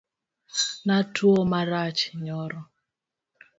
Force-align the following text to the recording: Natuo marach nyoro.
Natuo 0.85 1.39
marach 1.51 2.01
nyoro. 2.23 2.59